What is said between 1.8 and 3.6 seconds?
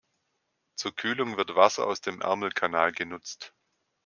aus dem Ärmelkanal genutzt.